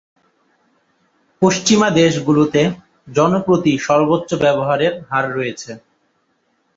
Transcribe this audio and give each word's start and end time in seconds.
পশ্চিমা 1.41 1.87
দেশগুলিতে 1.99 2.61
জনপ্রতি 3.07 3.73
সর্বোচ্চ 3.87 4.29
ব্যবহারের 4.43 4.93
হার 5.09 5.25
রয়েছে। 5.33 5.71